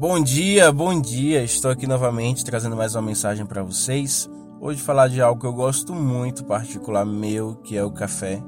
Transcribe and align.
Bom 0.00 0.18
dia, 0.18 0.72
bom 0.72 0.98
dia. 0.98 1.42
Estou 1.44 1.70
aqui 1.70 1.86
novamente 1.86 2.42
trazendo 2.42 2.74
mais 2.74 2.94
uma 2.94 3.02
mensagem 3.02 3.44
para 3.44 3.62
vocês. 3.62 4.30
Hoje 4.58 4.80
falar 4.80 5.08
de 5.08 5.20
algo 5.20 5.38
que 5.38 5.46
eu 5.46 5.52
gosto 5.52 5.94
muito, 5.94 6.42
particular 6.42 7.04
meu, 7.04 7.56
que 7.56 7.76
é 7.76 7.84
o 7.84 7.90
café. 7.90 8.42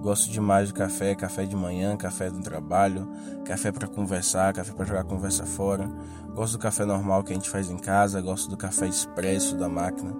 Gosto 0.00 0.30
demais 0.30 0.68
do 0.68 0.74
café, 0.76 1.16
café 1.16 1.44
de 1.44 1.56
manhã, 1.56 1.96
café 1.96 2.30
do 2.30 2.40
trabalho, 2.40 3.08
café 3.44 3.72
para 3.72 3.88
conversar, 3.88 4.52
café 4.52 4.72
para 4.72 4.84
jogar 4.84 5.02
conversa 5.02 5.44
fora. 5.44 5.90
Gosto 6.36 6.52
do 6.52 6.60
café 6.60 6.84
normal 6.84 7.24
que 7.24 7.32
a 7.32 7.34
gente 7.34 7.50
faz 7.50 7.68
em 7.68 7.78
casa, 7.78 8.20
gosto 8.20 8.48
do 8.48 8.56
café 8.56 8.86
expresso 8.86 9.56
da 9.56 9.68
máquina. 9.68 10.14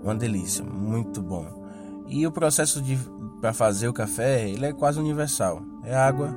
Uma 0.00 0.14
delícia, 0.14 0.64
muito 0.64 1.20
bom. 1.20 1.44
E 2.06 2.24
o 2.24 2.30
processo 2.30 2.80
para 3.40 3.52
fazer 3.52 3.88
o 3.88 3.92
café, 3.92 4.48
ele 4.48 4.64
é 4.64 4.72
quase 4.72 5.00
universal. 5.00 5.60
É 5.82 5.92
água, 5.92 6.32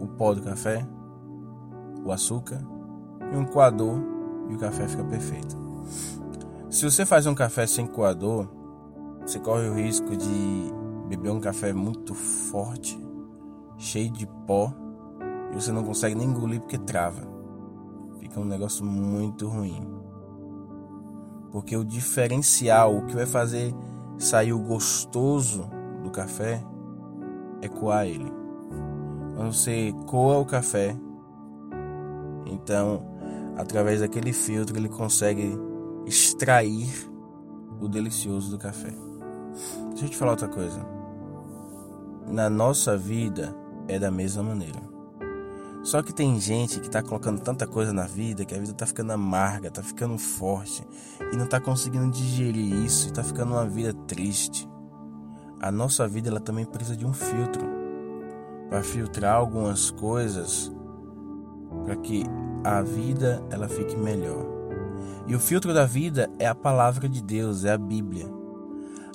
o 0.00 0.06
pó 0.06 0.32
do 0.32 0.40
café, 0.40 0.88
o 2.02 2.10
açúcar 2.10 2.74
e 3.32 3.36
um 3.36 3.44
coador 3.44 3.98
e 4.48 4.54
o 4.54 4.58
café 4.58 4.86
fica 4.86 5.04
perfeito. 5.04 5.56
Se 6.70 6.84
você 6.84 7.06
faz 7.06 7.26
um 7.26 7.34
café 7.34 7.66
sem 7.66 7.86
coador, 7.86 8.46
você 9.22 9.38
corre 9.38 9.68
o 9.68 9.74
risco 9.74 10.16
de 10.16 10.72
beber 11.08 11.30
um 11.30 11.40
café 11.40 11.72
muito 11.72 12.14
forte, 12.14 13.00
cheio 13.78 14.10
de 14.10 14.26
pó, 14.46 14.72
e 15.52 15.54
você 15.54 15.72
não 15.72 15.84
consegue 15.84 16.14
nem 16.14 16.28
engolir 16.28 16.60
porque 16.60 16.78
trava. 16.78 17.22
Fica 18.18 18.40
um 18.40 18.44
negócio 18.44 18.84
muito 18.84 19.48
ruim. 19.48 19.80
Porque 21.50 21.76
o 21.76 21.84
diferencial, 21.84 22.96
o 22.96 23.06
que 23.06 23.14
vai 23.14 23.26
fazer 23.26 23.74
sair 24.18 24.52
o 24.52 24.58
gostoso 24.58 25.70
do 26.02 26.10
café 26.10 26.62
é 27.62 27.68
coar 27.68 28.06
ele. 28.06 28.30
Quando 29.34 29.52
você 29.52 29.94
coa 30.06 30.38
o 30.38 30.44
café, 30.44 30.96
então 32.46 33.15
através 33.56 34.00
daquele 34.00 34.32
filtro 34.32 34.76
ele 34.76 34.88
consegue 34.88 35.58
extrair 36.06 37.10
o 37.80 37.88
delicioso 37.88 38.50
do 38.50 38.58
café. 38.58 38.92
Deixa 39.90 40.04
eu 40.04 40.08
te 40.10 40.16
falar 40.16 40.32
outra 40.32 40.48
coisa 40.48 40.96
na 42.28 42.50
nossa 42.50 42.96
vida 42.96 43.54
é 43.86 43.98
da 43.98 44.10
mesma 44.10 44.42
maneira. 44.42 44.80
Só 45.82 46.02
que 46.02 46.12
tem 46.12 46.40
gente 46.40 46.80
que 46.80 46.90
tá 46.90 47.00
colocando 47.00 47.40
tanta 47.40 47.66
coisa 47.66 47.92
na 47.92 48.04
vida 48.04 48.44
que 48.44 48.54
a 48.54 48.58
vida 48.58 48.72
tá 48.72 48.84
ficando 48.84 49.12
amarga, 49.12 49.70
tá 49.70 49.82
ficando 49.82 50.18
forte 50.18 50.84
e 51.32 51.36
não 51.36 51.46
tá 51.46 51.60
conseguindo 51.60 52.10
digerir 52.10 52.74
isso 52.84 53.08
e 53.08 53.12
tá 53.12 53.22
ficando 53.22 53.52
uma 53.52 53.64
vida 53.64 53.94
triste. 54.08 54.68
A 55.60 55.70
nossa 55.70 56.08
vida 56.08 56.28
ela 56.28 56.40
também 56.40 56.64
precisa 56.64 56.96
de 56.96 57.06
um 57.06 57.12
filtro 57.12 57.64
para 58.68 58.82
filtrar 58.82 59.36
algumas 59.36 59.90
coisas 59.92 60.72
para 61.86 61.96
que 61.96 62.24
a 62.64 62.82
vida 62.82 63.40
ela 63.48 63.68
fique 63.68 63.96
melhor. 63.96 64.44
E 65.28 65.34
o 65.34 65.40
filtro 65.40 65.72
da 65.72 65.86
vida 65.86 66.28
é 66.38 66.46
a 66.46 66.54
palavra 66.54 67.08
de 67.08 67.22
Deus, 67.22 67.64
é 67.64 67.72
a 67.72 67.78
Bíblia. 67.78 68.26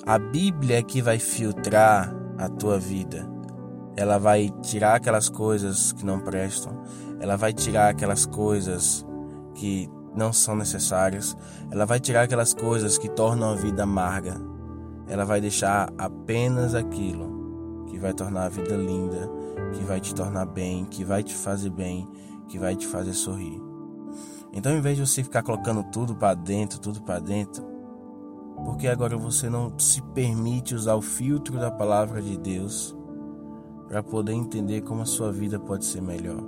A 0.06 0.18
Bíblia 0.18 0.78
é 0.78 0.82
que 0.82 1.02
vai 1.02 1.18
filtrar 1.18 2.12
a 2.38 2.48
tua 2.48 2.78
vida. 2.78 3.28
Ela 3.94 4.18
vai 4.18 4.50
tirar 4.62 4.94
aquelas 4.94 5.28
coisas 5.28 5.92
que 5.92 6.04
não 6.04 6.18
prestam, 6.18 6.82
ela 7.20 7.36
vai 7.36 7.52
tirar 7.52 7.90
aquelas 7.90 8.24
coisas 8.24 9.06
que 9.54 9.88
não 10.14 10.32
são 10.32 10.56
necessárias, 10.56 11.36
ela 11.70 11.84
vai 11.84 12.00
tirar 12.00 12.22
aquelas 12.22 12.54
coisas 12.54 12.96
que 12.96 13.08
tornam 13.08 13.50
a 13.50 13.54
vida 13.54 13.82
amarga. 13.82 14.40
Ela 15.06 15.24
vai 15.24 15.40
deixar 15.42 15.92
apenas 15.98 16.74
aquilo 16.74 17.84
que 17.86 17.98
vai 17.98 18.14
tornar 18.14 18.44
a 18.44 18.48
vida 18.48 18.74
linda, 18.74 19.30
que 19.74 19.84
vai 19.84 20.00
te 20.00 20.14
tornar 20.14 20.46
bem, 20.46 20.86
que 20.86 21.04
vai 21.04 21.22
te 21.22 21.34
fazer 21.34 21.70
bem, 21.70 22.08
que 22.52 22.58
vai 22.58 22.76
te 22.76 22.86
fazer 22.86 23.14
sorrir. 23.14 23.58
Então, 24.52 24.76
em 24.76 24.80
vez 24.82 24.98
de 24.98 25.06
você 25.06 25.24
ficar 25.24 25.42
colocando 25.42 25.82
tudo 25.84 26.14
para 26.14 26.34
dentro, 26.34 26.78
tudo 26.78 27.00
para 27.00 27.18
dentro, 27.18 27.64
porque 28.62 28.86
agora 28.86 29.16
você 29.16 29.48
não 29.48 29.72
se 29.78 30.02
permite 30.02 30.74
usar 30.74 30.94
o 30.94 31.00
filtro 31.00 31.58
da 31.58 31.70
palavra 31.70 32.20
de 32.20 32.36
Deus 32.36 32.94
para 33.88 34.02
poder 34.02 34.34
entender 34.34 34.82
como 34.82 35.00
a 35.00 35.06
sua 35.06 35.32
vida 35.32 35.58
pode 35.58 35.86
ser 35.86 36.02
melhor. 36.02 36.42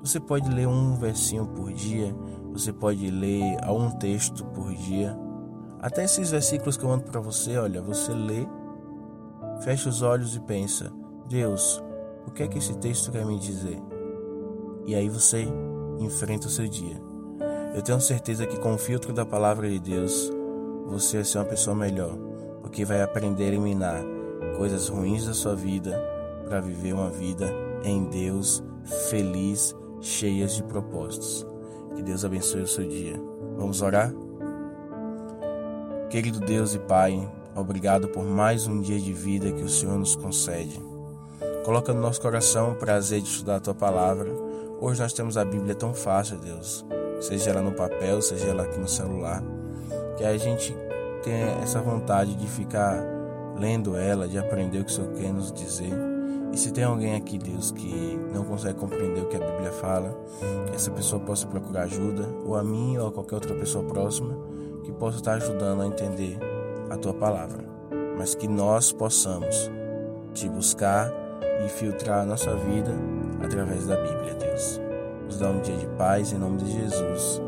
Você 0.00 0.18
pode 0.18 0.48
ler 0.48 0.66
um 0.66 0.96
versinho 0.96 1.46
por 1.46 1.70
dia, 1.70 2.16
você 2.50 2.72
pode 2.72 3.10
ler 3.10 3.58
um 3.68 3.90
texto 3.90 4.42
por 4.46 4.72
dia. 4.72 5.14
Até 5.80 6.04
esses 6.04 6.30
versículos 6.30 6.78
que 6.78 6.84
eu 6.84 6.88
mando 6.88 7.04
para 7.04 7.20
você, 7.20 7.58
olha, 7.58 7.82
você 7.82 8.10
lê, 8.14 8.46
fecha 9.60 9.90
os 9.90 10.00
olhos 10.00 10.34
e 10.34 10.40
pensa: 10.40 10.90
Deus, 11.28 11.82
o 12.26 12.30
que 12.30 12.42
é 12.42 12.48
que 12.48 12.56
esse 12.56 12.74
texto 12.78 13.12
quer 13.12 13.26
me 13.26 13.38
dizer? 13.38 13.78
E 14.86 14.94
aí 14.94 15.08
você 15.08 15.46
enfrenta 15.98 16.46
o 16.46 16.50
seu 16.50 16.68
dia. 16.68 17.00
Eu 17.74 17.82
tenho 17.82 18.00
certeza 18.00 18.46
que 18.46 18.58
com 18.58 18.74
o 18.74 18.78
filtro 18.78 19.12
da 19.12 19.26
palavra 19.26 19.68
de 19.68 19.78
Deus, 19.78 20.32
você 20.86 21.16
vai 21.16 21.24
ser 21.24 21.38
uma 21.38 21.44
pessoa 21.44 21.74
melhor, 21.74 22.16
porque 22.62 22.84
vai 22.84 23.02
aprender 23.02 23.44
a 23.44 23.48
eliminar 23.48 24.02
coisas 24.56 24.88
ruins 24.88 25.26
da 25.26 25.34
sua 25.34 25.54
vida 25.54 26.00
para 26.44 26.60
viver 26.60 26.92
uma 26.92 27.10
vida 27.10 27.52
em 27.82 28.04
Deus 28.04 28.62
feliz, 29.10 29.74
cheias 30.00 30.54
de 30.54 30.62
propósitos. 30.62 31.44
Que 31.96 32.02
Deus 32.02 32.24
abençoe 32.24 32.62
o 32.62 32.68
seu 32.68 32.86
dia. 32.86 33.20
Vamos 33.56 33.82
orar? 33.82 34.12
Querido 36.08 36.38
Deus 36.38 36.74
e 36.74 36.78
Pai, 36.78 37.28
obrigado 37.54 38.08
por 38.08 38.24
mais 38.24 38.66
um 38.66 38.80
dia 38.80 39.00
de 39.00 39.12
vida 39.12 39.50
que 39.50 39.62
o 39.62 39.68
Senhor 39.68 39.98
nos 39.98 40.14
concede. 40.14 40.80
Coloca 41.64 41.92
no 41.92 42.00
nosso 42.00 42.20
coração 42.20 42.72
o 42.72 42.76
prazer 42.76 43.20
de 43.20 43.28
estudar 43.28 43.56
a 43.56 43.60
tua 43.60 43.74
palavra. 43.74 44.45
Hoje 44.78 45.00
nós 45.00 45.14
temos 45.14 45.38
a 45.38 45.44
Bíblia 45.44 45.74
tão 45.74 45.94
fácil, 45.94 46.38
Deus. 46.38 46.84
Seja 47.20 47.50
ela 47.50 47.62
no 47.62 47.72
papel, 47.72 48.20
seja 48.20 48.48
ela 48.48 48.64
aqui 48.64 48.78
no 48.78 48.86
celular 48.88 49.42
que 50.16 50.24
a 50.24 50.36
gente 50.36 50.76
tenha 51.22 51.46
essa 51.62 51.80
vontade 51.80 52.34
de 52.34 52.46
ficar 52.46 53.02
lendo 53.58 53.96
ela, 53.96 54.28
de 54.28 54.38
aprender 54.38 54.80
o 54.80 54.84
que 54.84 54.90
o 54.90 54.94
Senhor 54.94 55.12
quer 55.14 55.32
nos 55.32 55.50
dizer. 55.50 55.92
E 56.52 56.58
se 56.58 56.72
tem 56.72 56.84
alguém 56.84 57.14
aqui, 57.16 57.38
Deus, 57.38 57.70
que 57.70 58.18
não 58.32 58.44
consegue 58.44 58.78
compreender 58.78 59.20
o 59.20 59.26
que 59.26 59.36
a 59.36 59.40
Bíblia 59.40 59.72
fala, 59.72 60.14
que 60.66 60.74
essa 60.74 60.90
pessoa 60.90 61.20
possa 61.22 61.46
procurar 61.46 61.82
ajuda, 61.82 62.28
ou 62.44 62.54
a 62.54 62.62
mim 62.62 62.96
ou 62.98 63.08
a 63.08 63.12
qualquer 63.12 63.36
outra 63.36 63.54
pessoa 63.54 63.84
próxima, 63.84 64.38
que 64.84 64.92
possa 64.92 65.18
estar 65.18 65.34
ajudando 65.34 65.82
a 65.82 65.86
entender 65.86 66.38
a 66.90 66.96
tua 66.96 67.14
palavra. 67.14 67.64
Mas 68.16 68.34
que 68.34 68.46
nós 68.46 68.92
possamos 68.92 69.70
te 70.32 70.48
buscar 70.48 71.10
e 71.64 71.68
filtrar 71.68 72.20
a 72.20 72.26
nossa 72.26 72.54
vida 72.54 72.92
através 73.42 73.86
da 73.86 73.96
Bíblia, 73.96 74.34
Deus. 74.34 74.80
Nos 75.24 75.38
dá 75.38 75.50
um 75.50 75.60
dia 75.60 75.76
de 75.76 75.86
paz 75.98 76.32
em 76.32 76.38
nome 76.38 76.58
de 76.58 76.72
Jesus. 76.72 77.45